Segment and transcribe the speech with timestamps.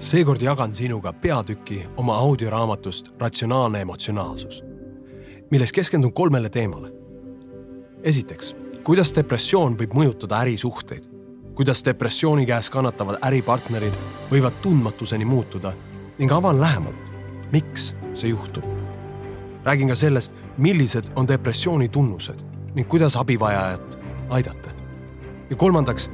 [0.00, 4.64] seekord jagan sinuga peatüki oma audioraamatust Ratsionaalne emotsionaalsus,
[5.50, 6.92] milles keskendun kolmele teemale.
[8.02, 11.04] esiteks, kuidas depressioon võib mõjutada ärisuhteid,
[11.54, 13.96] kuidas depressiooni käes kannatavad äripartnerid
[14.30, 15.72] võivad tundmatuseni muutuda
[16.18, 17.12] ning avan lähemalt,
[17.52, 18.64] miks see juhtub.
[19.64, 22.40] räägin ka sellest, millised on depressiooni tunnused
[22.74, 23.98] ning kuidas abivajajat
[24.30, 24.70] aidata.
[25.50, 26.10] ja kolmandaks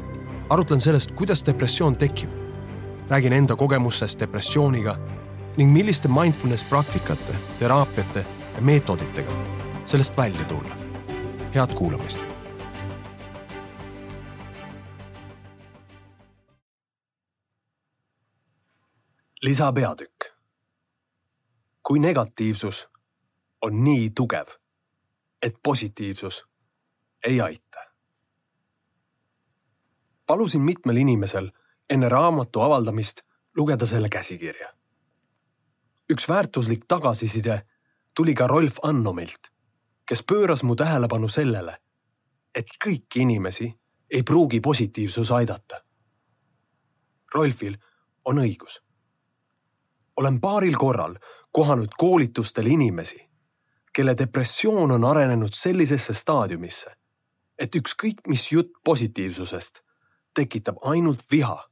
[0.50, 2.45] arutlen sellest, kuidas depressioon tekib.
[3.08, 4.98] Räägin enda kogemustest depressiooniga
[5.56, 9.32] ning milliste mindfulness praktikate, teraapiate ja meetoditega
[9.84, 10.76] sellest välja tulla.
[11.54, 12.20] head kuulamist.
[19.42, 20.24] lisapeatükk.
[21.82, 22.88] kui negatiivsus
[23.62, 24.46] on nii tugev,
[25.42, 26.46] et positiivsus
[27.24, 27.66] ei aita
[30.26, 31.50] palusin mitmel inimesel
[31.90, 33.20] enne raamatu avaldamist
[33.56, 34.72] lugeda selle käsikirja.
[36.12, 37.66] üks väärtuslik tagasiside
[38.14, 39.50] tuli ka Rolf Annomilt,
[40.06, 41.78] kes pööras mu tähelepanu sellele,
[42.54, 43.74] et kõiki inimesi
[44.10, 45.82] ei pruugi positiivsus aidata.
[47.34, 47.76] Rolfil
[48.24, 48.82] on õigus.
[50.16, 51.18] olen paaril korral
[51.52, 53.28] kohanud koolitustel inimesi,
[53.92, 56.90] kelle depressioon on arenenud sellisesse staadiumisse,
[57.58, 59.80] et ükskõik mis jutt positiivsusest
[60.34, 61.68] tekitab ainult viha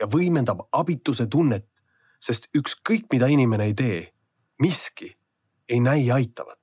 [0.00, 1.66] ja võimendab abituse tunnet,
[2.20, 4.00] sest ükskõik mida inimene ei tee,
[4.62, 5.12] miski
[5.68, 6.58] ei näi aitavat.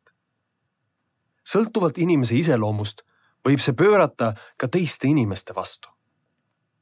[1.46, 3.04] sõltuvalt inimese iseloomust
[3.46, 5.90] võib see pöörata ka teiste inimeste vastu.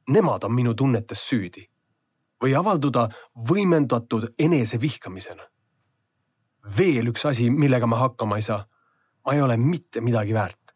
[0.07, 1.69] Nemad on minu tunnetes süüdi
[2.43, 3.09] või avalduda
[3.49, 5.43] võimendatud enesevihkamisena.
[6.77, 8.67] veel üks asi, millega ma hakkama ei saa.
[9.25, 10.73] ma ei ole mitte midagi väärt.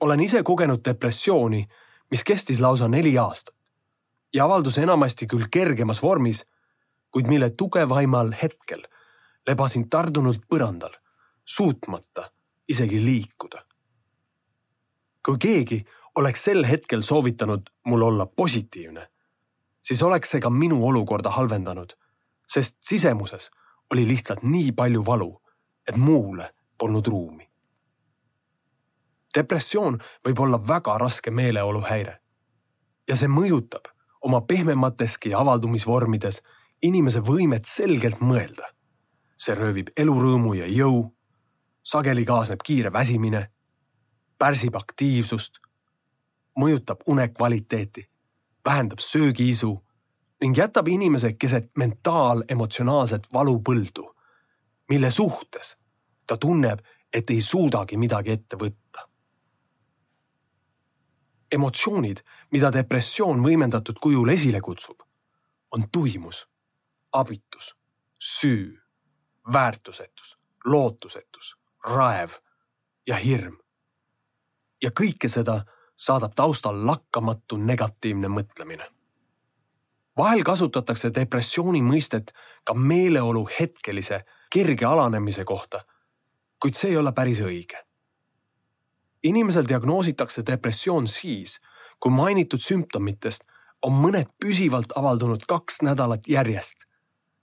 [0.00, 1.68] olen ise kogenud depressiooni
[2.10, 3.57] mis kestis lausa neli aastat
[4.34, 6.44] ja avaldus enamasti küll kergemas vormis,
[7.10, 8.82] kuid mille tugevaimal hetkel
[9.46, 10.92] lebasin tardunult põrandal,
[11.44, 12.30] suutmata
[12.68, 13.64] isegi liikuda.
[15.26, 15.84] kui keegi
[16.16, 19.08] oleks sel hetkel soovitanud mul olla positiivne,
[19.82, 21.92] siis oleks see ka minu olukorda halvendanud,
[22.48, 23.50] sest sisemuses
[23.92, 25.42] oli lihtsalt nii palju valu,
[25.88, 27.48] et muule polnud ruumi
[29.38, 32.20] depressioon võib olla väga raske meeleoluhäire.
[33.08, 33.88] ja see mõjutab
[34.28, 36.42] oma pehmemateski avaldumisvormides
[36.82, 38.74] inimese võimet selgelt mõelda.
[39.38, 41.14] see röövib elurõõmu ja jõu.
[41.82, 43.50] sageli kaasneb kiire väsimine,
[44.38, 45.58] pärsib aktiivsust,
[46.60, 48.04] mõjutab une kvaliteeti,
[48.64, 49.72] vähendab söögiisu
[50.40, 54.14] ning jätab inimese keset mentaal-emotsionaalset valupõldu,
[54.88, 55.76] mille suhtes
[56.26, 56.78] ta tunneb,
[57.12, 58.87] et ei suudagi midagi ette võtta
[61.52, 62.20] emotsioonid,
[62.52, 65.00] mida depressioon võimendatud kujul esile kutsub,
[65.72, 66.46] on tuimus,
[67.12, 67.74] abitus,
[68.18, 68.76] süü,
[69.52, 72.30] väärtusetus, lootusetus, raev
[73.06, 73.56] ja hirm.
[74.82, 75.64] ja kõike seda
[75.96, 78.86] saadab taustal lakkamatu negatiivne mõtlemine.
[80.16, 82.32] vahel kasutatakse depressiooni mõistet
[82.64, 85.84] ka meeleolu hetkelise kerge alanemise kohta,
[86.60, 87.87] kuid see ei ole päris õige
[89.22, 91.58] inimesel diagnoositakse depressioon siis,
[92.00, 93.44] kui mainitud sümptomitest
[93.82, 96.86] on mõned püsivalt avaldunud kaks nädalat järjest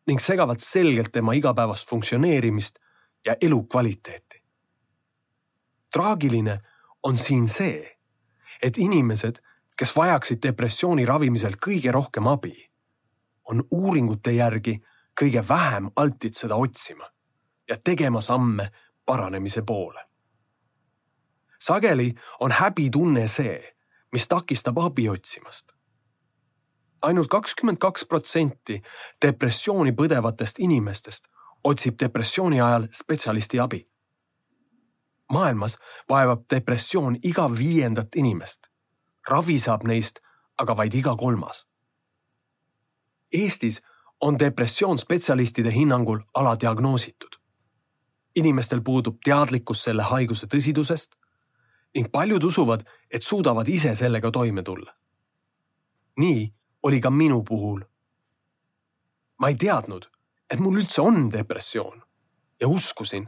[0.07, 2.79] ning segavad selgelt tema igapäevast funktsioneerimist
[3.25, 4.43] ja elukvaliteeti.
[5.93, 6.59] traagiline
[7.03, 7.97] on siin see,
[8.61, 9.39] et inimesed,
[9.77, 12.69] kes vajaksid depressiooni ravimisel kõige rohkem abi,
[13.49, 14.81] on uuringute järgi
[15.21, 17.09] kõige vähem altid seda otsima
[17.69, 18.71] ja tegema samme
[19.05, 20.14] paranemise poole
[21.67, 23.57] sageli on häbitunne see,
[24.11, 25.75] mis takistab abi otsimast
[27.05, 28.81] ainult kakskümmend kaks protsenti
[29.21, 31.27] depressiooni põdevatest inimestest
[31.65, 33.87] otsib depressiooni ajal spetsialisti abi.
[35.31, 35.77] maailmas
[36.09, 38.67] vaevab depressioon iga viiendat inimest.
[39.29, 40.19] ravi saab neist
[40.57, 41.65] aga vaid iga kolmas.
[43.33, 43.81] Eestis
[44.21, 47.35] on depressioon spetsialistide hinnangul aladiagnoositud.
[48.35, 51.15] inimestel puudub teadlikkus selle haiguse tõsidusest
[51.95, 54.95] ning paljud usuvad, et suudavad ise sellega toime tulla.
[56.17, 56.53] nii
[56.83, 57.81] oli ka minu puhul.
[59.37, 60.09] ma ei teadnud,
[60.49, 62.03] et mul üldse on depressioon
[62.59, 63.27] ja uskusin,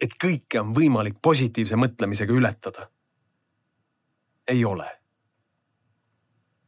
[0.00, 2.90] et kõike on võimalik positiivse mõtlemisega ületada.
[4.48, 4.88] ei ole.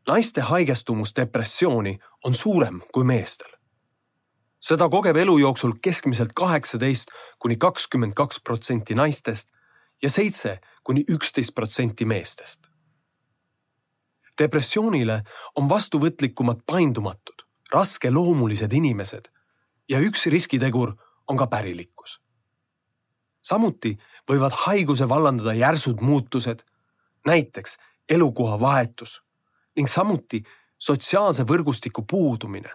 [0.07, 3.51] naiste haigestumus depressiooni on suurem kui meestel.
[4.61, 9.49] seda kogeb elu jooksul keskmiselt kaheksateist kuni kakskümmend kaks protsenti naistest
[10.03, 10.61] ja seitse
[10.91, 12.67] kuni üksteist protsenti meestest.
[14.39, 15.21] depressioonile
[15.55, 19.29] on vastuvõtlikumad paindumatud, raskeloomulised inimesed
[19.89, 20.97] ja üks riskitegur
[21.29, 22.21] on ka pärilikkus.
[23.43, 23.93] samuti
[24.31, 26.65] võivad haiguse vallandada järsud muutused,
[27.27, 27.79] näiteks
[28.09, 29.23] elukoha vahetus
[29.77, 30.43] ning samuti
[30.79, 32.75] sotsiaalse võrgustiku puudumine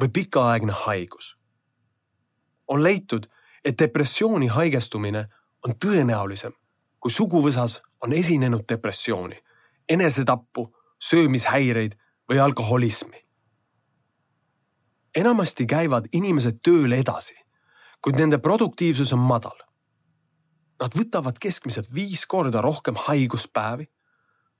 [0.00, 1.38] või pikaaegne haigus.
[2.68, 3.26] on leitud,
[3.64, 5.28] et depressiooni haigestumine
[5.64, 6.52] on tõenäolisem,
[7.06, 9.36] kui suguvõsas on esinenud depressiooni,
[9.88, 10.64] enesetappu,
[10.98, 11.92] söömishäireid
[12.26, 13.20] või alkoholismi.
[15.14, 17.34] enamasti käivad inimesed tööl edasi,
[18.02, 19.54] kuid nende produktiivsus on madal.
[20.82, 23.86] Nad võtavad keskmiselt viis korda rohkem haiguspäevi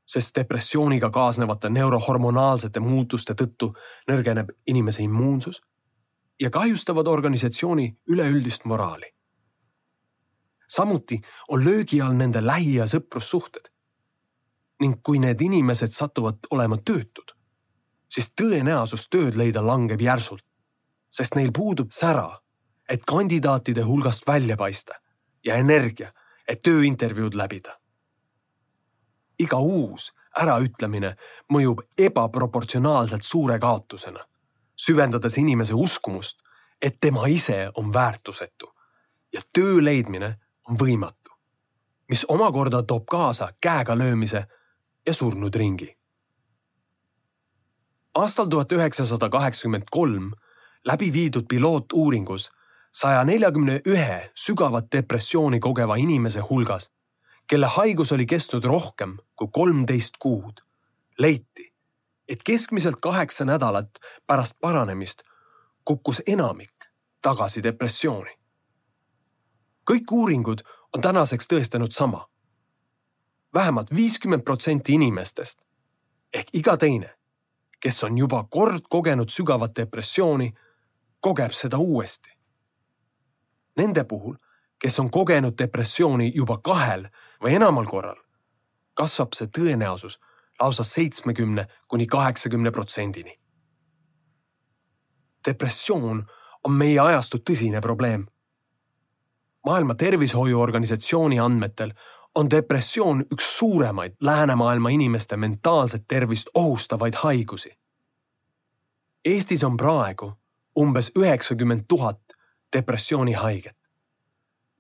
[0.07, 3.73] sest depressiooniga kaasnevate neurohormonaalsete muutuste tõttu
[4.09, 5.63] nõrgeneb inimese immuunsus
[6.41, 9.16] ja kahjustavad organisatsiooni üleüldist moraali.
[10.69, 13.71] Samuti on löögi all nende lähi- ja sõprussuhted.
[14.81, 17.33] ning kui need inimesed satuvad olema töötud,
[18.09, 20.45] siis tõenäosus tööd leida langeb järsult,
[21.11, 22.41] sest neil puudub sära,
[22.89, 24.95] et kandidaatide hulgast välja paista
[25.45, 26.13] ja energia,
[26.49, 27.81] et tööintervjuud läbida
[29.39, 30.11] iga uus
[30.41, 31.15] äraütlemine
[31.53, 34.25] mõjub ebaproportsionaalselt suure kaotusena,
[34.77, 36.39] süvendades inimese uskumust,
[36.83, 38.73] et tema ise on väärtusetu
[39.33, 40.37] ja töö leidmine
[40.69, 41.33] on võimatu,
[42.09, 44.47] mis omakorda toob kaasa käega löömise
[45.07, 45.97] ja surnud ringi.
[48.15, 50.33] aastal tuhat üheksasada kaheksakümmend kolm
[50.85, 52.51] läbi viidud pilootuuringus
[52.93, 56.91] saja neljakümne ühe sügavat depressiooni kogeva inimese hulgas
[57.47, 60.61] kelle haigus oli kestnud rohkem kui kolmteist kuud,
[61.19, 61.73] leiti,
[62.29, 65.23] et keskmiselt kaheksa nädalat pärast paranemist
[65.85, 66.91] kukkus enamik
[67.23, 68.31] tagasi depressiooni.
[69.91, 70.63] Kõik uuringud
[70.95, 72.29] on tänaseks tõestanud sama.
[73.55, 75.59] vähemalt viiskümmend protsenti inimestest
[76.35, 77.15] ehk iga teine,
[77.81, 80.53] kes on juba kord kogenud sügavat depressiooni,
[81.21, 82.31] kogeb seda uuesti.
[83.77, 84.37] Nende puhul,
[84.79, 87.09] kes on kogenud depressiooni juba kahel
[87.43, 88.19] või enamal korral,
[88.95, 90.19] kasvab see tõenäosus
[90.61, 93.41] lausa seitsmekümne kuni kaheksakümne protsendini.
[95.47, 96.27] depressioon
[96.65, 98.27] on meie ajastu tõsine probleem.
[99.67, 101.93] Maailma Tervishoiuorganisatsiooni andmetel
[102.35, 107.71] on depressioon üks suuremaid läänemaailma inimeste mentaalset tervist ohustavaid haigusi.
[109.25, 110.33] Eestis on praegu
[110.79, 112.21] umbes üheksakümmend tuhat
[112.77, 113.77] depressioonihaiget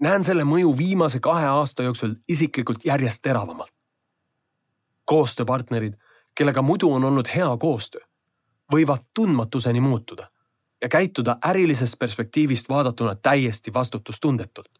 [0.00, 3.72] näen selle mõju viimase kahe aasta jooksul isiklikult järjest teravamalt.
[5.04, 5.94] koostööpartnerid,
[6.34, 8.00] kellega muidu on olnud hea koostöö,
[8.72, 10.30] võivad tundmatuseni muutuda
[10.82, 14.72] ja käituda ärilisest perspektiivist vaadatuna täiesti vastutustundetult,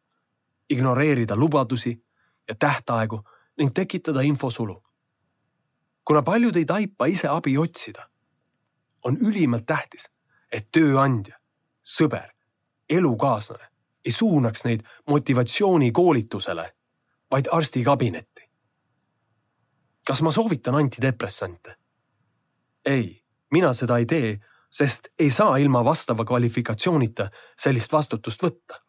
[0.71, 2.05] ignoreerida lubadusi
[2.49, 3.21] ja tähtaegu
[3.59, 4.83] ning tekitada infosulu.
[6.05, 8.09] kuna paljud ei taipa ise abi otsida,
[9.05, 10.11] on ülimalt tähtis,
[10.53, 11.39] et tööandja,
[11.83, 12.31] sõber,
[12.91, 13.69] elukaaslane
[14.05, 16.75] ei suunaks neid motivatsioonikoolitusele,
[17.31, 18.51] vaid arstikabinetti.
[20.07, 21.77] kas ma soovitan antidepressante?
[22.85, 24.41] ei, mina seda ei tee,
[24.79, 28.83] sest ei saa ilma vastava kvalifikatsioonita sellist vastutust võtta.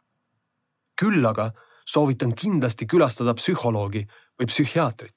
[1.01, 1.51] küll aga
[1.86, 4.07] soovitan kindlasti külastada psühholoogi
[4.39, 5.16] või psühhiaatrit.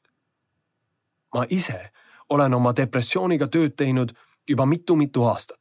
[1.35, 1.91] ma ise
[2.29, 4.12] olen oma depressiooniga tööd teinud
[4.49, 5.61] juba mitu-mitu aastat,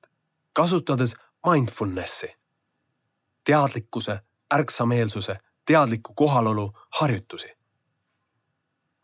[0.54, 2.30] kasutades mindfulness'i,
[3.44, 4.20] teadlikkuse
[4.54, 7.50] ärksameelsuse, teadliku kohalolu harjutusi.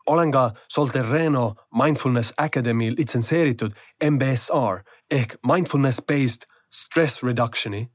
[0.06, 3.72] olen ka Solterreno Mindfulness Academy litsenseeritud
[4.10, 7.90] MBSR ehk Mindfulness Based Stress Reduction'i,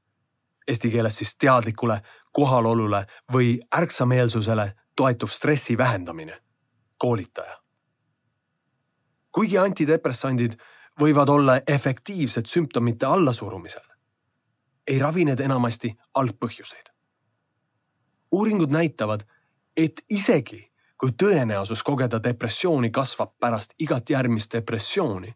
[0.68, 2.02] eesti keeles siis teadlikule
[2.32, 6.42] kohalolule või ärksameelsusele toetuv stressi vähendamine,
[6.98, 7.58] koolitaja.
[9.32, 10.58] kuigi antidepressandid
[11.00, 13.86] võivad olla efektiivsed sümptomite allasurumisel,
[14.88, 16.92] ei ravi need enamasti algpõhjuseid
[18.32, 19.24] uuringud näitavad,
[19.78, 25.34] et isegi kui tõenäosus kogeda depressiooni kasvab pärast igat järgmist depressiooni,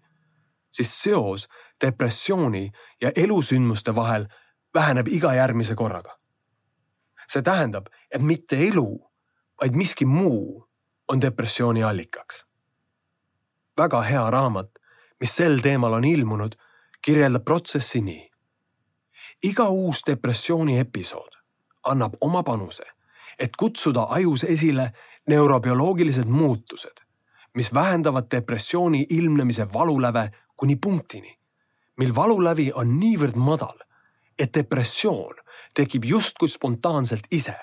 [0.76, 1.48] siis seos
[1.84, 4.28] depressiooni ja elusündmuste vahel
[4.74, 6.20] väheneb iga järgmise korraga.
[7.28, 9.12] see tähendab, et mitte elu,
[9.62, 10.68] vaid miski muu
[11.08, 12.46] on depressiooni allikaks.
[13.78, 14.70] väga hea raamat,
[15.20, 16.56] mis sel teemal on ilmunud,
[17.02, 18.32] kirjeldab protsessi nii.
[19.44, 21.36] iga uus depressiooni episood
[21.84, 22.84] annab oma panuse,
[23.40, 24.92] et kutsuda ajus esile
[25.28, 27.06] neurobioloogilised muutused,
[27.56, 31.38] mis vähendavad depressiooni ilmnemise valuläve kuni punktini,
[31.98, 33.78] mil valulävi on niivõrd madal,
[34.40, 35.36] et depressioon
[35.76, 37.56] tekib justkui spontaanselt ise,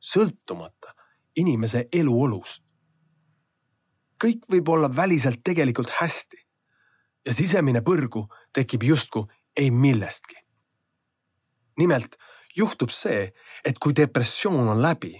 [0.00, 0.94] sõltumata
[1.36, 2.62] inimese eluolust.
[4.24, 6.36] kõik võib olla väliselt tegelikult hästi
[7.26, 10.36] ja sisemine põrgu tekib justkui ei millestki.
[11.78, 12.16] nimelt
[12.56, 13.32] juhtub see,
[13.64, 15.14] et kui depressioon on läbi,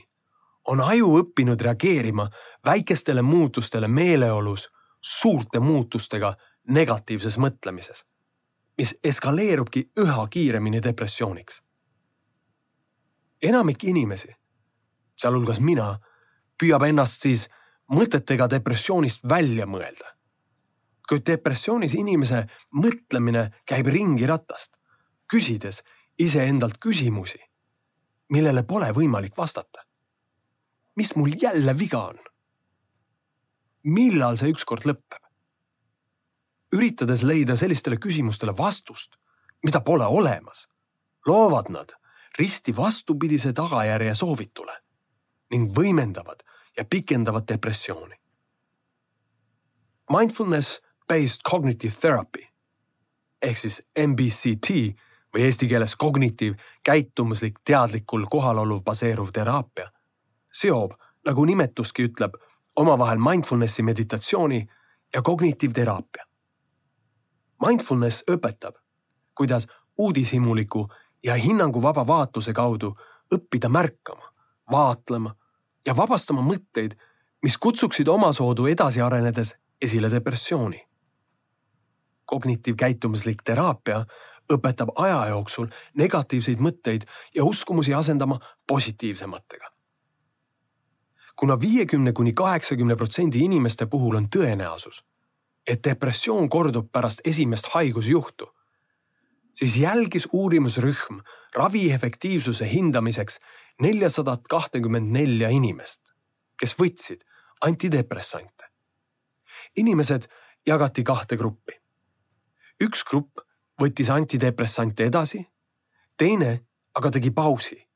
[0.69, 2.29] on aju õppinud reageerima
[2.65, 4.69] väikestele muutustele meeleolus
[5.01, 6.35] suurte muutustega
[6.69, 8.05] negatiivses mõtlemises,
[8.79, 11.63] mis eskaleerubki üha kiiremini depressiooniks.
[13.43, 14.29] enamik inimesi,
[15.17, 15.99] sealhulgas mina,
[16.61, 17.49] püüab ennast siis
[17.91, 20.17] mõtetega depressioonist välja mõelda.
[21.09, 24.77] kuid depressioonis inimese mõtlemine käib ringi ratast,
[25.27, 25.83] küsides
[26.19, 27.39] iseendalt küsimusi,
[28.31, 29.83] millele pole võimalik vastata.
[30.97, 32.19] mis mul jälle viga on?
[33.85, 35.30] millal see ükskord lõpeb?
[36.77, 39.17] Üritades leida sellistele küsimustele vastust,
[39.65, 40.69] mida pole olemas,
[41.27, 41.95] loovad nad
[42.39, 44.77] risti vastupidise tagajärje soovitule
[45.51, 46.45] ning võimendavad
[46.77, 48.15] ja pikendavad depressiooni.
[50.11, 52.47] Mindfulness based cognitive therapy
[53.43, 54.77] ehk siis MBCT
[55.35, 59.91] või eesti keeles kognitiiv käitumuslik teadlikul kohalolul baseeruv teraapia
[60.53, 60.95] seob,
[61.27, 62.35] nagu nimetuski ütleb,
[62.77, 64.61] omavahel mindfulnessi meditatsiooni
[65.15, 66.25] ja kognitiivteraapia.
[67.61, 68.75] Mindfulness õpetab,
[69.35, 69.67] kuidas
[69.99, 70.89] uudishimuliku
[71.25, 72.95] ja hinnanguvaba vaatluse kaudu
[73.35, 74.33] õppida märkama,
[74.71, 75.35] vaatlema
[75.87, 76.97] ja vabastama mõtteid,
[77.43, 80.87] mis kutsuksid omasoodu edasi arenedes esile depressiooni.
[82.31, 84.05] kognitiivkäitumuslik teraapia
[84.53, 89.67] õpetab aja jooksul negatiivseid mõtteid ja uskumusi asendama positiivsematega.
[91.37, 95.05] kuna viiekümne kuni kaheksakümne protsendi inimeste puhul on tõenäosus,
[95.71, 98.49] et depressioon kordub pärast esimest haigusjuhtu,
[99.55, 101.21] siis jälgis uurimusrühm
[101.55, 103.39] ravi efektiivsuse hindamiseks
[103.81, 106.15] neljasadat kahtekümmend nelja inimest,
[106.59, 107.23] kes võtsid
[107.61, 108.67] antidepressante.
[109.77, 110.27] inimesed
[110.67, 111.73] jagati kahte gruppi.
[112.83, 113.39] üks grupp
[113.83, 115.47] võttis antidepressante edasi,
[116.17, 117.89] teine aga tegi pausi,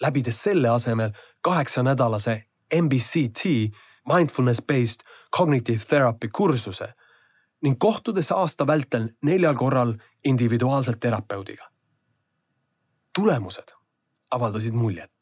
[0.00, 2.42] läbides selle asemel kaheksanädalase
[2.80, 3.44] MBCT
[4.06, 5.02] mindfulness based
[5.36, 6.94] cognitive therapy kursuse
[7.64, 9.94] ning kohtudes aasta vältel neljal korral
[10.24, 11.70] individuaalselt terapeudiga.
[13.14, 13.72] tulemused
[14.30, 15.14] avaldasid muljet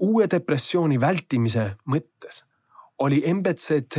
[0.00, 2.44] uue depressiooni vältimise mõttes
[2.98, 3.96] oli MBCT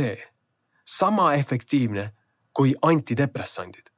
[0.84, 2.12] sama efektiivne
[2.52, 3.90] kui antidepressandid.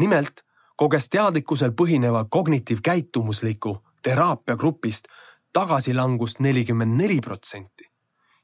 [0.00, 0.44] nimelt
[0.76, 5.08] koges teadlikkusel põhineva kognitiivkäitumusliku teraapia grupist
[5.52, 7.90] tagasilangust nelikümmend neli protsenti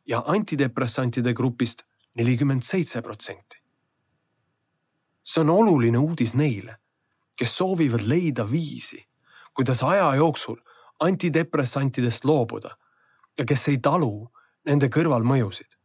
[0.07, 1.83] ja antidepressantide grupist
[2.15, 3.60] nelikümmend seitse protsenti.
[5.31, 6.77] See on oluline uudis neile,
[7.39, 8.99] kes soovivad leida viisi,
[9.55, 10.57] kuidas aja jooksul
[11.01, 12.71] antidepressantidest loobuda
[13.39, 14.29] ja kes ei talu
[14.67, 15.77] nende kõrvalmõjusid.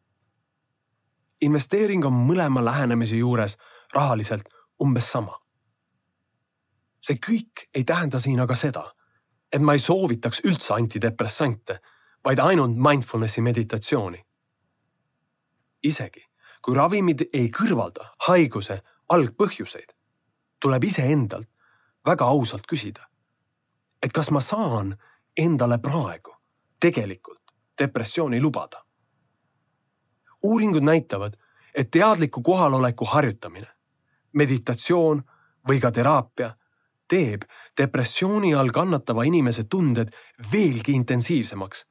[1.42, 3.58] investeering on mõlema lähenemise juures
[3.94, 4.50] rahaliselt
[4.82, 5.42] umbes sama.
[7.00, 8.94] see kõik ei tähenda siin aga seda,
[9.54, 11.80] et ma ei soovitaks üldse antidepressante,
[12.25, 14.25] vaid ainult mindfulnessi meditatsiooni.
[15.84, 16.25] isegi
[16.62, 19.91] kui ravimid ei kõrvalda haiguse algpõhjuseid,
[20.59, 21.50] tuleb iseendalt
[22.05, 23.05] väga ausalt küsida
[24.05, 24.93] et kas ma saan
[25.38, 26.35] endale praegu
[26.79, 28.85] tegelikult depressiooni lubada.
[30.43, 31.33] uuringud näitavad,
[31.75, 33.67] et teadliku kohaloleku harjutamine,
[34.33, 35.24] meditatsioon
[35.67, 36.51] või ka teraapia
[37.09, 37.47] teeb
[37.77, 40.13] depressiooni all kannatava inimese tunded
[40.51, 41.85] veelgi intensiivsemaks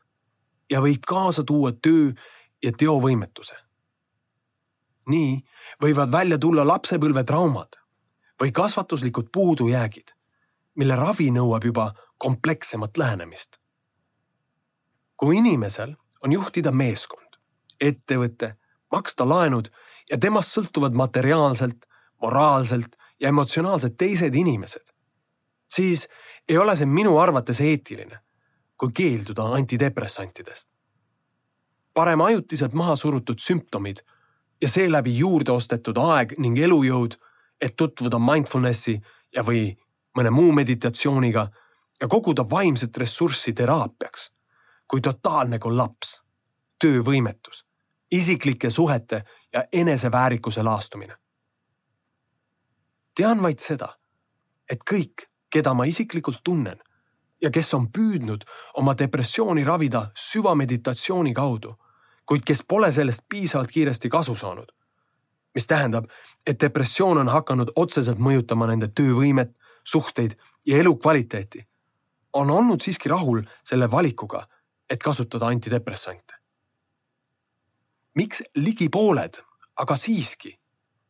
[0.71, 2.12] ja võib kaasa tuua töö
[2.62, 3.56] ja teovõimetuse.
[5.09, 5.39] Nii
[5.83, 7.79] võivad välja tulla lapsepõlvetraumad
[8.41, 10.15] või kasvatuslikud puudujäägid,
[10.75, 13.57] mille ravi nõuab juba komplekssemat lähenemist.
[15.17, 15.95] kui inimesel
[16.25, 17.37] on juhtida meeskond,
[17.81, 18.57] ettevõte,
[18.93, 19.69] maksta laenud
[20.11, 21.87] ja temast sõltuvad materiaalselt,
[22.23, 24.85] moraalselt ja emotsionaalselt teised inimesed,
[25.69, 26.09] siis
[26.49, 28.19] ei ole see minu arvates eetiline,
[28.77, 30.69] kui keelduda antidepressantidest.
[31.95, 34.01] parem ajutiselt maha surutud sümptomid
[34.64, 37.18] ja seeläbi juurde ostetud aeg ning elujõud,
[37.61, 38.94] et tutvuda mindfulnessi
[39.37, 39.66] ja või
[40.16, 41.42] mõne muu meditatsiooniga
[42.00, 44.30] ja koguda vaimset ressurssi teraapiaks
[44.88, 46.14] kui totaalne kollaps,
[46.80, 47.66] töövõimetus,
[48.11, 51.16] isiklike suhete ja eneseväärikuse laastumine.
[53.16, 53.88] tean vaid seda,
[54.71, 56.80] et kõik, keda ma isiklikult tunnen
[57.40, 58.44] ja kes on püüdnud
[58.75, 61.76] oma depressiooni ravida süvameditatsiooni kaudu,
[62.26, 64.73] kuid kes pole sellest piisavalt kiiresti kasu saanud.
[65.54, 66.04] mis tähendab,
[66.47, 69.52] et depressioon on hakanud otseselt mõjutama nende töövõimet,
[69.85, 70.35] suhteid
[70.66, 71.66] ja elukvaliteeti
[72.33, 74.49] on olnud siiski rahul selle valikuga,
[74.90, 76.35] et kasutada antidepressante.
[78.14, 79.38] miks ligi pooled
[79.76, 80.59] aga siiski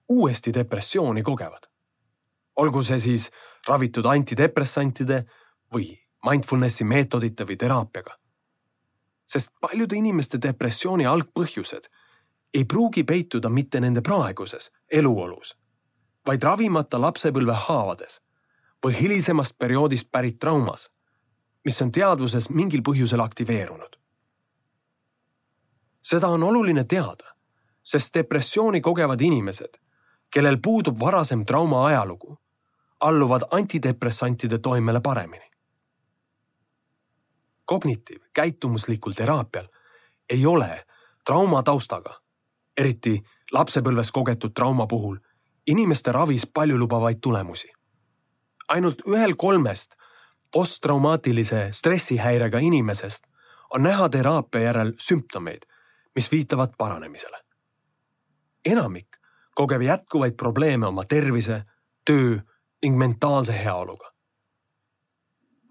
[0.09, 1.68] uuesti depressiooni kogevad?
[2.56, 3.30] olgu see siis
[3.68, 5.25] ravitud antidepressantide
[5.75, 5.88] või
[6.25, 8.14] mindfulnessi meetodite või teraapiaga.
[9.26, 11.88] Sest paljude inimeste depressiooni algpõhjused
[12.54, 15.57] ei pruugi peituda mitte nende praeguses eluolus,
[16.26, 18.21] vaid ravimata lapsepõlve haavades
[18.85, 20.90] või hilisemast perioodist pärit traumas,
[21.64, 23.97] mis on teadvuses mingil põhjusel aktiveerunud.
[26.04, 27.35] seda on oluline teada,
[27.83, 29.78] sest depressiooni kogevad inimesed,
[30.31, 32.37] kellel puudub varasem trauma ajalugu,
[33.00, 35.53] alluvad antidepressantide toimele paremini.
[37.73, 39.68] Kognitiiv- käitumuslikul teraapial
[40.30, 40.85] ei ole
[41.25, 42.21] trauma taustaga,
[42.76, 45.16] eriti lapsepõlves kogetud trauma puhul,
[45.66, 47.73] inimeste ravis paljulubavaid tulemusi.
[48.68, 49.94] ainult ühel kolmest
[50.52, 53.26] posttraumaatilise stressihäirega inimesest
[53.71, 55.62] on näha teraapia järel sümptomeid,
[56.14, 57.40] mis viitavad paranemisele.
[58.64, 59.09] enamik
[59.54, 61.62] kogeb jätkuvaid probleeme oma tervise,
[62.04, 62.38] töö
[62.83, 64.12] ning mentaalse heaoluga.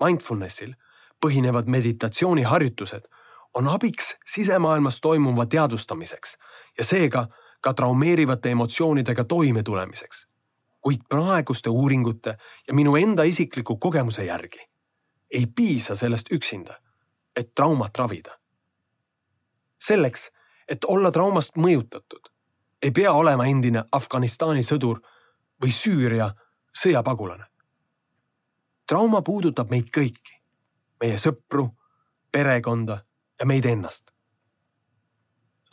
[0.03, 0.73] Mindfulnessil
[1.25, 3.07] põhinevad meditatsiooniharjutused
[3.53, 6.37] on abiks sisemaailmas toimuva teadvustamiseks
[6.77, 7.27] ja seega
[7.61, 10.27] ka traumeerivate emotsioonidega toimetulemiseks.
[10.81, 12.37] kuid praeguste uuringute
[12.67, 14.59] ja minu enda isikliku kogemuse järgi
[15.33, 16.73] ei piisa sellest üksinda,
[17.35, 18.39] et traumat ravida.
[19.83, 20.31] selleks,
[20.67, 22.29] et olla traumast mõjutatud,
[22.81, 25.01] ei pea olema endine Afganistani sõdur
[25.63, 26.31] või Süüria
[26.83, 27.45] sõjapagulane.
[28.87, 30.42] trauma puudutab meid kõiki,
[31.03, 31.67] meie sõpru,
[32.31, 33.01] perekonda
[33.39, 34.11] ja meid ennast.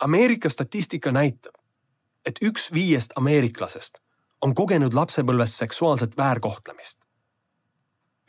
[0.03, 1.55] Ameerika statistika näitab,
[2.25, 4.01] et üks viiest ameeriklasest
[4.41, 6.97] on kogenud lapsepõlves seksuaalset väärkohtlemist.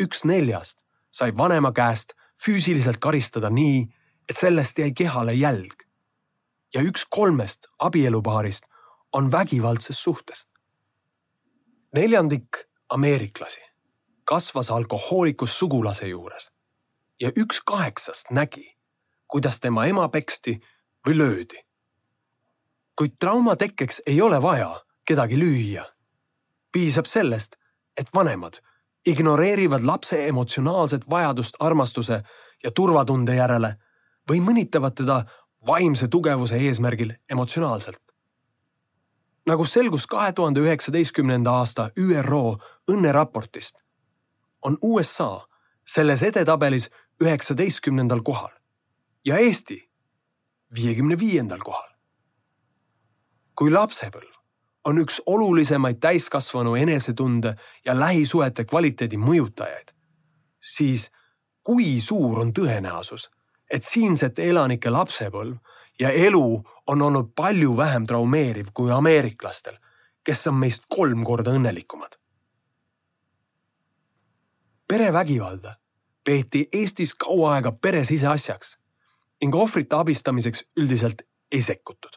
[0.02, 3.87] üks neljast sai vanema käest füüsiliselt karistada nii,
[4.28, 5.75] et sellest jäi kehale jälg.
[6.75, 8.64] ja üks kolmest abielupaarist
[9.12, 10.47] on vägivaldses suhtes
[11.92, 12.49] neljandik
[12.88, 13.60] ameeriklasi
[14.25, 16.51] kasvas alkohoolikus sugulase juures
[17.23, 18.67] ja üks kaheksast nägi,
[19.30, 20.58] kuidas tema ema peksti
[21.06, 21.63] või löödi.
[22.99, 25.85] kuid trauma tekkeks ei ole vaja kedagi lüüa.
[26.73, 27.56] piisab sellest,
[27.97, 28.58] et vanemad
[29.06, 32.23] ignoreerivad lapse emotsionaalset vajadust armastuse
[32.65, 33.76] ja turvatunde järele
[34.30, 35.25] või mõnitavad teda
[35.67, 38.02] vaimse tugevuse eesmärgil emotsionaalselt
[39.47, 42.58] nagu selgus kahe tuhande üheksateistkümnenda aasta ÜRO
[42.91, 43.75] õnneraportist,
[44.63, 45.47] on USA
[45.85, 46.91] selles edetabelis
[47.23, 48.52] üheksateistkümnendal kohal
[49.25, 49.78] ja Eesti
[50.75, 51.89] viiekümne viiendal kohal.
[53.54, 54.39] kui lapsepõlv
[54.89, 57.52] on üks olulisemaid täiskasvanu enesetunde
[57.85, 59.93] ja lähisuhete kvaliteedi mõjutajaid,
[60.58, 61.11] siis
[61.63, 63.28] kui suur on tõenäosus,
[63.71, 65.58] et siinsete elanike lapsepõlv
[66.00, 69.76] ja elu on olnud palju vähem traumeeriv kui ameeriklastel,
[70.25, 72.19] kes on meist kolm korda õnnelikumad.
[74.93, 75.76] perevägivalda
[76.25, 78.78] peeti Eestis kaua aega pere siseasjaks
[79.43, 82.17] ning ohvrite abistamiseks üldiselt ei sekkutud.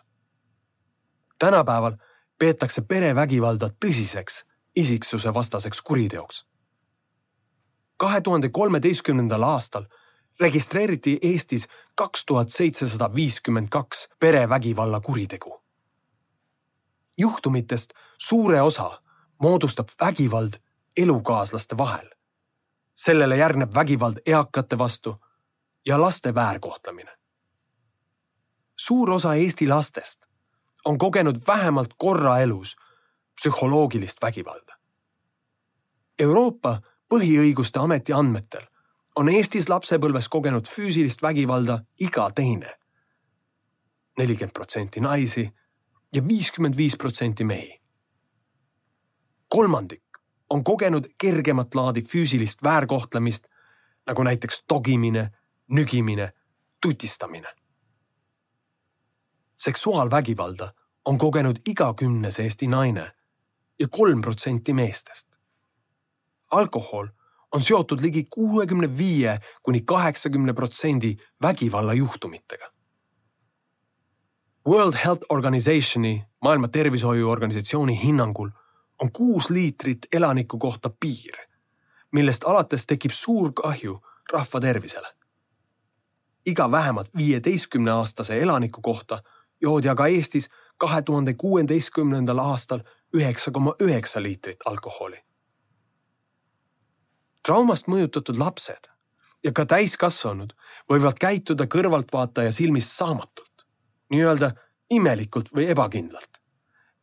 [1.39, 1.98] tänapäeval
[2.39, 4.44] peetakse perevägivalda tõsiseks
[4.76, 6.46] isiksuse vastaseks kuriteoks.
[7.98, 9.86] kahe tuhande kolmeteistkümnendal aastal
[10.39, 15.63] registreeriti Eestis kaks tuhat seitsesada viiskümmend kaks perevägivalla kuritegu.
[17.18, 19.02] juhtumitest suure osa
[19.41, 20.54] moodustab vägivald
[20.98, 22.14] elukaaslaste vahel.
[22.95, 25.15] Sellele järgneb vägivald eakate vastu
[25.86, 27.12] ja laste väärkohtlemine.
[28.77, 30.25] suur osa Eesti lastest
[30.86, 32.75] on kogenud vähemalt korra elus
[33.41, 34.75] psühholoogilist vägivalda.
[36.19, 36.81] Euroopa
[37.13, 38.63] Põhiõiguste Ameti andmetel
[39.15, 42.73] on Eestis lapsepõlves kogenud füüsilist vägivalda iga teine.
[44.17, 45.53] nelikümmend protsenti naisi
[46.13, 47.81] ja viiskümmend viis protsenti mehi.
[49.47, 50.05] kolmandik
[50.49, 53.47] on kogenud kergemat laadi füüsilist väärkohtlemist,
[54.08, 55.31] nagu näiteks togimine,
[55.67, 56.34] nügimine,
[56.81, 57.47] tutistamine.
[59.55, 60.73] seksuaalvägivalda
[61.05, 63.12] on kogenud iga kümnes Eesti naine
[63.79, 65.27] ja kolm protsenti meestest.
[66.51, 67.08] alkohol
[67.51, 72.71] on seotud ligi kuuekümne viie kuni kaheksakümne protsendi vägivallajuhtumitega.
[74.67, 78.49] World Health Organizationi, Maailma Tervishoiuorganisatsiooni hinnangul
[79.01, 81.36] on kuus liitrit elaniku kohta piir,
[82.12, 85.08] millest alates tekib suur kahju rahva tervisele.
[86.45, 89.23] iga vähemalt viieteistkümne aastase elaniku kohta
[89.62, 92.79] joodi aga Eestis kahe tuhande kuueteistkümnendal aastal
[93.13, 95.25] üheksa koma üheksa liitrit alkoholi
[97.45, 98.89] traumast mõjutatud lapsed
[99.45, 100.55] ja ka täiskasvanud
[100.89, 103.65] võivad käituda kõrvaltvaataja silmis saamatult,
[104.10, 104.53] nii-öelda
[104.89, 106.41] imelikult või ebakindlalt,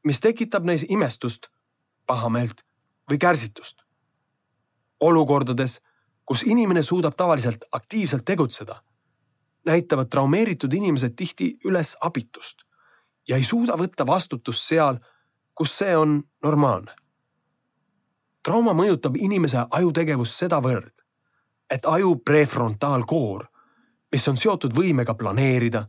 [0.07, 1.52] mis tekitab neis imestust,
[2.13, 2.65] pahameelt
[3.11, 3.81] või kärsitust.
[5.01, 5.81] olukordades,
[6.25, 8.77] kus inimene suudab tavaliselt aktiivselt tegutseda,
[9.67, 12.63] näitavad traumeeritud inimesed tihti üles abitust
[13.29, 15.01] ja ei suuda võtta vastutust seal,
[15.55, 16.95] kus see on normaalne.
[18.43, 20.95] trauma mõjutab inimese ajutegevust sedavõrd,
[21.71, 23.45] et aju prefrontaalkoor,
[24.13, 25.87] mis on seotud võimega planeerida,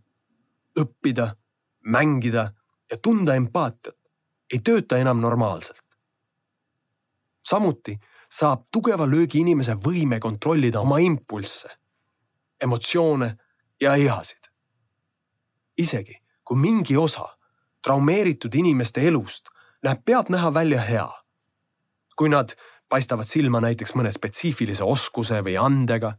[0.80, 1.34] õppida,
[1.86, 2.52] mängida
[2.92, 3.98] ja tunda empaatiat,
[4.54, 5.83] ei tööta enam normaalselt.
[7.44, 7.98] Samuti
[8.32, 11.70] saab tugeva löögi inimese võime kontrollida oma impulsse,
[12.62, 13.36] emotsioone
[13.82, 14.50] ja ihasid.
[15.78, 17.26] isegi kui mingi osa
[17.84, 19.50] traumeeritud inimeste elust
[19.84, 21.10] näeb pealtnäha välja hea,
[22.16, 22.54] kui nad
[22.90, 26.14] paistavad silma näiteks mõne spetsiifilise oskuse või andega,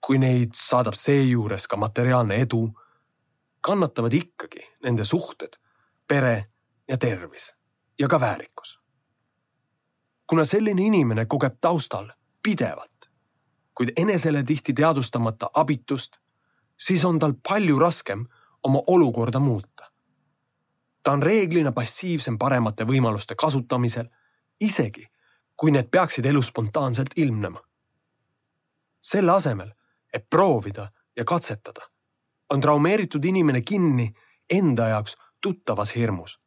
[0.00, 2.68] kui neid saadab seejuures ka materiaalne edu,
[3.60, 5.58] kannatavad ikkagi nende suhted,
[6.08, 6.52] pere
[6.88, 7.52] ja tervis
[7.98, 8.79] ja ka väärikus.
[10.30, 12.12] Kuna selline inimene kogeb taustal
[12.42, 13.10] pidevalt,
[13.74, 16.12] kuid enesele tihti teadvustamata abitust,
[16.78, 18.22] siis on tal palju raskem
[18.62, 19.90] oma olukorda muuta.
[21.02, 24.06] ta on reeglina passiivsem paremate võimaluste kasutamisel,
[24.60, 25.08] isegi
[25.56, 27.60] kui need peaksid elus spontaanselt ilmnema.
[29.00, 29.72] selle asemel,
[30.12, 31.90] et proovida ja katsetada,
[32.50, 34.14] on traumeeritud inimene kinni
[34.50, 36.40] enda jaoks tuttavas hirmus.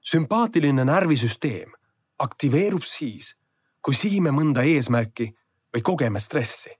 [0.00, 1.83] sümpaatiline närvisüsteem
[2.18, 3.34] aktiveerub siis,
[3.82, 5.30] kui sihime mõnda eesmärki
[5.74, 6.70] või kogeme stressi.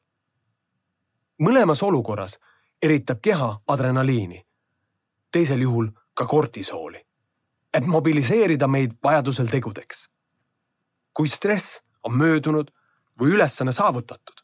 [1.43, 2.39] mõlemas olukorras
[2.83, 4.47] eritab keha adrenaliini,
[5.31, 7.07] teisel juhul ka kortisooli,
[7.75, 10.09] et mobiliseerida meid vajadusel tegudeks
[11.15, 12.71] kui stress on möödunud
[13.21, 14.43] või ülesanne saavutatud,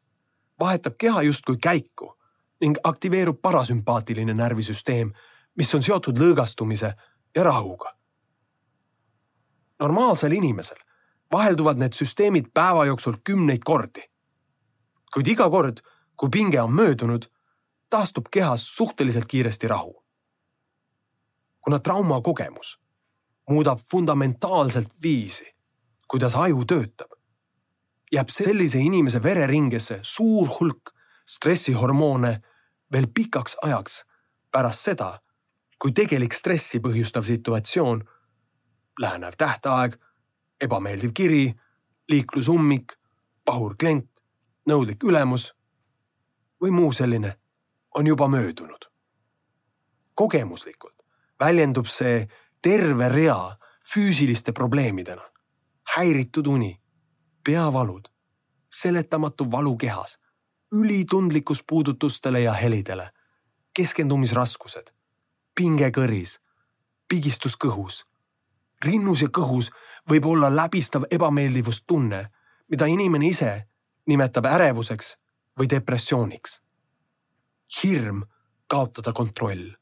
[0.60, 2.14] vahetab keha justkui käiku
[2.60, 5.10] ning aktiveerub parasümpaatiline närvisüsteem,
[5.56, 6.92] mis on seotud lõõgastumise
[7.36, 7.96] ja rahuga.
[9.80, 10.78] Normaalsel inimesel
[11.32, 14.02] vahelduvad need süsteemid päeva jooksul kümneid kordi.
[15.14, 15.80] kuid iga kord,
[16.16, 17.26] kui pinge on möödunud,
[17.90, 20.04] taastub kehas suhteliselt kiiresti rahu.
[21.60, 22.80] kuna traumakogemus
[23.50, 25.60] muudab fundamentaalselt viisi
[26.10, 27.10] kuidas aju töötab.
[28.12, 30.90] jääb sellise inimese vereringesse suur hulk
[31.26, 32.32] stressihormoone
[32.92, 34.00] veel pikaks ajaks
[34.50, 35.10] pärast seda,
[35.78, 38.02] kui tegelik stressi põhjustav situatsioon,
[39.00, 39.96] lähenev tähtaeg,
[40.60, 41.54] ebameeldiv kiri,
[42.08, 42.92] liiklusummik,
[43.44, 44.10] pahur klient,
[44.68, 45.50] nõudlik ülemus
[46.60, 47.34] või muu selline
[47.96, 48.86] on juba möödunud.
[50.14, 50.94] kogemuslikult
[51.40, 52.28] väljendub see
[52.62, 55.30] terve rea füüsiliste probleemidena
[55.96, 56.80] häiritud uni,
[57.44, 58.08] peavalud,
[58.74, 60.18] seletamatu valu kehas,
[60.72, 63.10] ülitundlikkus puudutustele ja helidele,
[63.74, 64.92] keskendumisraskused,
[65.54, 66.38] pinge kõris,
[67.08, 68.04] pigistus kõhus.
[68.84, 69.70] Rinnus ja kõhus
[70.10, 72.20] võib olla läbistav ebameeldivustunne,
[72.68, 73.52] mida inimene ise
[74.06, 75.16] nimetab ärevuseks
[75.58, 76.60] või depressiooniks.
[77.82, 78.22] hirm
[78.66, 79.76] kaotada kontroll.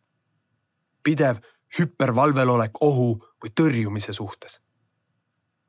[1.03, 1.37] pidev
[1.79, 4.61] hüpervalvelolek ohu või tõrjumise suhtes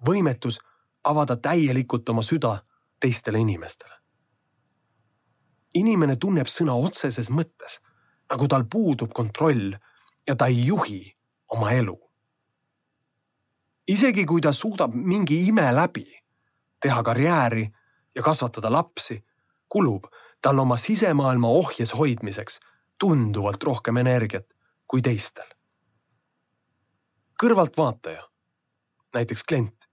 [0.07, 0.59] võimetus
[1.03, 2.59] avada täielikult oma süda
[2.99, 3.95] teistele inimestele.
[5.73, 7.77] inimene tunneb sõna otseses mõttes,
[8.29, 9.75] nagu tal puudub kontroll
[10.27, 11.15] ja ta ei juhi
[11.47, 12.08] oma elu.
[13.89, 16.05] Isegi kui ta suudab mingi ime läbi
[16.81, 17.65] teha karjääri
[18.15, 19.23] ja kasvatada lapsi,
[19.69, 20.05] kulub
[20.41, 22.59] tal oma sisemaailma ohjes hoidmiseks
[22.99, 24.45] tunduvalt rohkem energiat
[24.87, 25.47] kui teistel.
[27.39, 28.23] kõrvaltvaataja,
[29.15, 29.85] näiteks klient,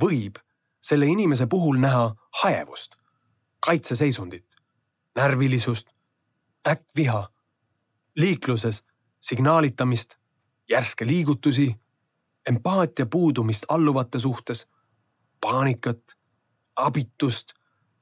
[0.00, 0.38] võib
[0.80, 2.96] selle inimese puhul näha haevust,
[3.60, 4.46] kaitseseisundit,
[5.16, 5.90] närvilisust,
[6.68, 7.28] äkkviha,
[8.16, 8.82] liikluses
[9.20, 10.16] signaalitamist,
[10.68, 11.79] järske liigutusi,
[12.50, 14.66] empaatia puudumist alluvate suhtes,
[15.40, 16.16] paanikat,
[16.76, 17.54] abitust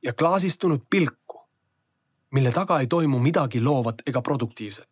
[0.03, 1.41] ja klaasistunud pilku,
[2.31, 4.91] mille taga ei toimu midagi loovat ega produktiivset.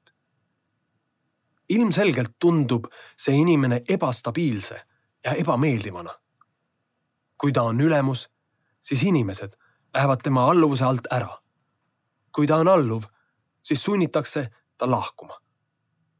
[1.68, 2.84] ilmselgelt tundub
[3.18, 4.76] see inimene ebastabiilse
[5.24, 6.12] ja ebameeldivana
[7.38, 8.28] kui ta on ülemus,
[8.80, 9.56] siis inimesed
[9.94, 11.38] lähevad tema alluvuse alt ära.
[12.32, 13.02] kui ta on alluv,
[13.62, 15.40] siis sunnitakse ta lahkuma.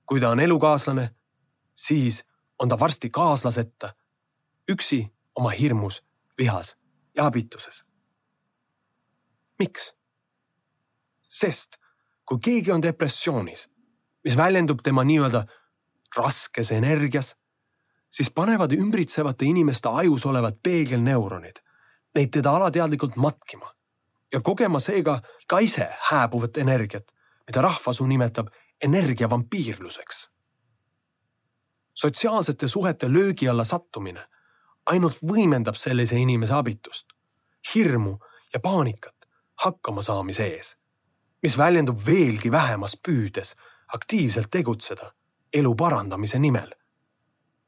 [0.07, 1.11] kui ta on elukaaslane,
[1.75, 2.25] siis
[2.59, 3.95] on ta varsti kaaslaseta,
[4.71, 6.03] üksi oma hirmus,
[6.39, 6.77] vihas
[7.17, 7.85] ja abituses.
[9.59, 9.95] miks?
[11.29, 11.77] sest
[12.25, 13.69] kui keegi on depressioonis,
[14.25, 15.45] mis väljendub tema nii-öelda
[16.17, 17.37] raskes energias
[18.11, 21.61] siis panevad ümbritsevate inimeste ajus olevad peegelneuronid
[22.17, 23.73] neid teda alateadlikult matkima
[24.33, 27.13] ja kogema seega ka ise hääbuvat energiat,
[27.47, 28.49] mida rahvasuu nimetab
[28.83, 30.31] energiavampiirluseks.
[31.97, 34.27] Sotsiaalsete suhete löögi alla sattumine
[34.87, 37.07] ainult võimendab sellise inimese abitust,
[37.75, 38.17] hirmu
[38.55, 39.15] ja paanikat
[39.65, 40.75] hakkama saamise ees,
[41.43, 43.55] mis väljendub veelgi vähemas püüdes
[43.95, 45.13] aktiivselt tegutseda
[45.55, 46.71] elu parandamise nimel.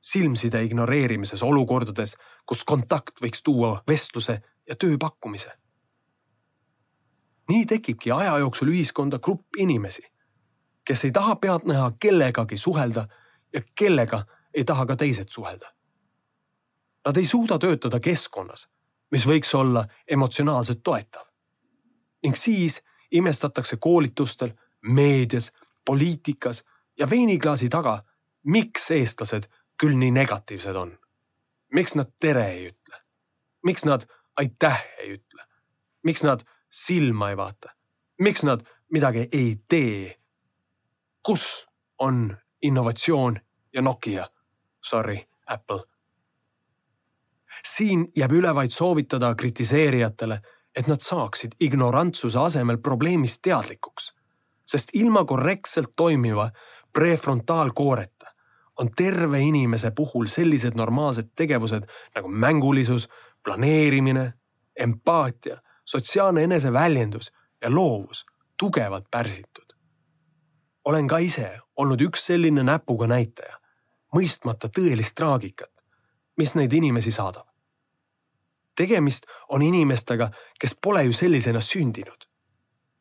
[0.01, 2.15] silmside ignoreerimises olukordades,
[2.47, 5.51] kus kontakt võiks tuua vestluse ja töö pakkumise.
[7.49, 10.03] nii tekibki aja jooksul ühiskonda grupp inimesi,
[10.85, 13.09] kes ei taha pealtnäha kellegagi suhelda
[13.53, 15.73] ja kellega ei taha ka teised suhelda.
[17.07, 18.69] Nad ei suuda töötada keskkonnas,
[19.11, 21.25] mis võiks olla emotsionaalselt toetav.
[22.23, 24.51] ning siis imestatakse koolitustel,
[24.83, 25.53] meedias,
[25.85, 26.65] poliitikas
[26.99, 28.03] ja veiniklaasi taga,
[28.43, 29.47] miks eestlased
[29.81, 30.99] küll nii negatiivsed on.
[31.73, 32.97] miks nad tere ei ütle?
[33.65, 34.07] miks nad
[34.37, 35.45] aitäh ei ütle?
[36.03, 37.71] miks nad silma ei vaata?
[38.21, 40.21] miks nad midagi ei tee?
[41.23, 43.41] kus on innovatsioon
[43.73, 44.27] ja Nokia?
[44.85, 45.83] Sorry, Apple.
[47.67, 50.41] siin jääb üle vaid soovitada kritiseerijatele,
[50.77, 54.13] et nad saaksid ignorantsuse asemel probleemist teadlikuks,
[54.67, 56.51] sest ilma korrektselt toimiva
[56.93, 58.19] prefrontaalkooreta
[58.79, 63.09] on terve inimese puhul sellised normaalsed tegevused nagu mängulisus,
[63.45, 64.33] planeerimine,
[64.77, 68.27] empaatia, sotsiaalne eneseväljendus ja loovus
[68.59, 69.68] tugevalt pärsitud.
[70.89, 73.59] Olen ka ise olnud üks selline näpuga näitaja,
[74.17, 75.73] mõistmata tõelist traagikat,
[76.41, 77.45] mis neid inimesi saadab.
[78.79, 82.29] tegemist on inimestega, kes pole ju sellisena sündinud,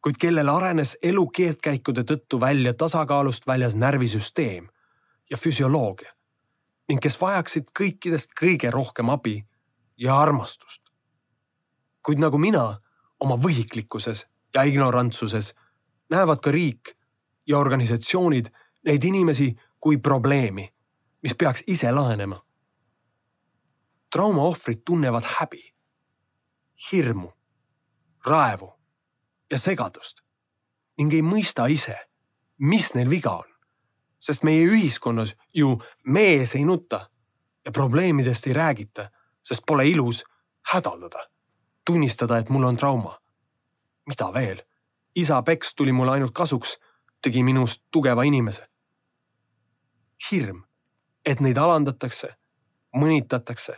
[0.02, 4.67] kuid kellel arenes elu keerdkäikude tõttu välja tasakaalust väljas närvisüsteem
[5.30, 6.12] ja füsioloogia
[6.89, 9.45] ning kes vajaksid kõikidest kõige rohkem abi
[9.97, 10.82] ja armastust.
[12.02, 12.82] kuid nagu mina
[13.19, 15.54] oma võhiklikkuses ja ignorantsuses
[16.10, 16.97] näevad ka riik
[17.48, 18.46] ja organisatsioonid
[18.86, 20.74] neid inimesi kui probleemi,
[21.24, 22.44] mis peaks ise lahenema.
[24.12, 25.74] trauma ohvrid tunnevad häbi,
[26.92, 27.32] hirmu,
[28.26, 28.74] raevu
[29.52, 30.22] ja segadust
[30.98, 31.96] ning ei mõista ise,
[32.58, 33.52] mis neil viga on.
[34.20, 37.10] sest meie ühiskonnas ju mees ei nuta
[37.66, 39.10] ja probleemidest ei räägita,
[39.44, 40.24] sest pole ilus
[40.74, 41.28] hädaldada,
[41.86, 43.20] tunnistada, et mul on trauma.
[44.08, 44.62] mida veel?
[45.16, 46.80] isa peks tuli mulle ainult kasuks,
[47.21, 48.67] tegi minust tugeva inimese.
[50.32, 50.63] hirm,
[51.25, 52.27] et neid alandatakse,
[52.95, 53.75] mõnitatakse,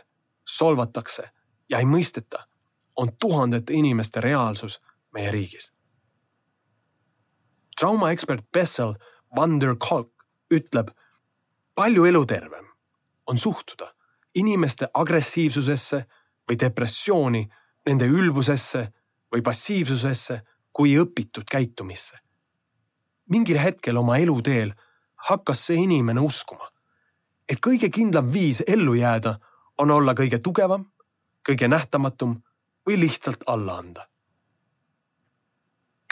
[0.48, 1.30] solvatakse
[1.68, 2.46] ja ei mõisteta,
[2.96, 4.80] on tuhandete inimeste reaalsus
[5.12, 5.72] meie riigis.
[7.80, 8.94] traumaekspert Bessel
[9.36, 10.90] van der Kolk ütleb,
[11.74, 12.66] palju elutervem
[13.26, 13.94] on suhtuda
[14.34, 16.04] inimeste agressiivsusesse
[16.48, 17.48] või depressiooni,
[17.86, 18.82] nende ülbusesse
[19.32, 20.40] või passiivsusesse
[20.72, 22.18] kui õpitud käitumisse.
[23.30, 24.72] Mingil hetkel oma eluteel
[25.28, 26.68] hakkas see inimene uskuma,
[27.48, 29.38] et kõige kindlam viis ellu jääda
[29.78, 30.84] on olla kõige tugevam,
[31.48, 32.36] kõige nähtamatum
[32.86, 34.06] või lihtsalt alla anda.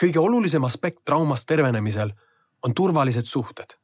[0.03, 2.11] kõige olulisem aspekt traumast tervenemisel
[2.63, 3.77] on turvalised suhted.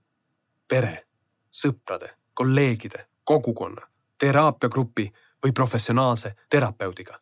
[0.68, 1.06] pere,
[1.52, 3.82] sõprade, kolleegide, kogukonna,
[4.18, 5.14] teraapiagrupi
[5.46, 7.20] või professionaalse terapeudiga.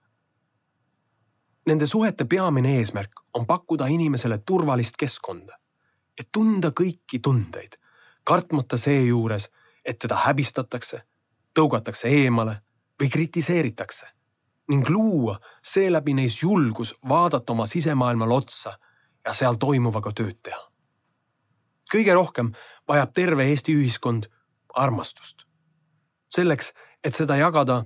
[1.65, 5.57] Nende suhete peamine eesmärk on pakkuda inimesele turvalist keskkonda,
[6.19, 7.77] et tunda kõiki tundeid,
[8.23, 9.49] kartmata seejuures,
[9.85, 11.01] et teda häbistatakse,
[11.53, 12.61] tõugatakse eemale
[13.01, 14.07] või kritiseeritakse
[14.71, 18.77] ning luua seeläbi neis julgus vaadata oma sisemaailmale otsa
[19.25, 20.61] ja seal toimuvaga tööd teha.
[21.93, 22.53] kõige rohkem
[22.87, 24.29] vajab terve Eesti ühiskond
[24.73, 25.43] armastust.
[26.29, 26.73] selleks,
[27.03, 27.85] et seda jagada,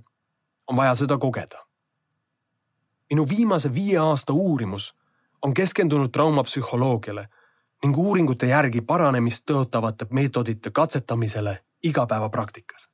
[0.68, 1.68] on vaja seda kogeda
[3.10, 4.96] minu viimase viie aasta uurimus
[5.42, 7.28] on keskendunud traumapsühholoogiale
[7.84, 12.90] ning uuringute järgi paranemist tõotavate meetodite katsetamisele igapäevapraktikas.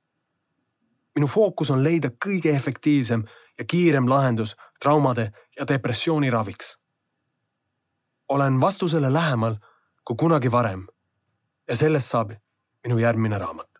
[1.15, 3.23] minu fookus on leida kõige efektiivsem
[3.57, 6.77] ja kiirem lahendus traumade ja depressiooni raviks.
[8.29, 9.55] olen vastusele lähemal
[10.05, 10.87] kui kunagi varem
[11.67, 12.31] ja sellest saab
[12.83, 13.73] minu järgmine raamat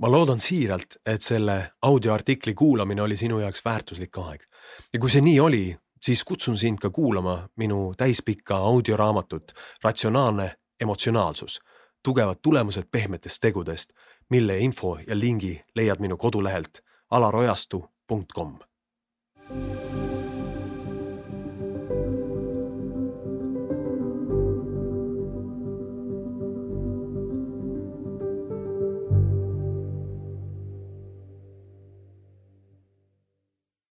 [0.00, 4.42] ma loodan siiralt, et selle audioartikli kuulamine oli sinu jaoks väärtuslik aeg.
[4.92, 9.52] ja kui see nii oli, siis kutsun sind ka kuulama minu täispikka audioraamatut
[9.84, 11.60] Ratsionaalne emotsionaalsus,
[12.02, 13.90] tugevad tulemused pehmetest tegudest,
[14.30, 16.78] mille info ja lingi leiad minu kodulehelt
[17.10, 18.58] alarojastu.com.